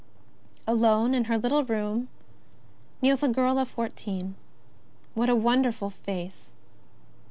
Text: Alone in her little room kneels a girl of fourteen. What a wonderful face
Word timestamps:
Alone 0.65 1.13
in 1.13 1.25
her 1.25 1.37
little 1.37 1.63
room 1.63 2.07
kneels 3.03 3.21
a 3.21 3.27
girl 3.27 3.59
of 3.59 3.67
fourteen. 3.67 4.33
What 5.13 5.29
a 5.29 5.35
wonderful 5.35 5.91
face 5.91 6.53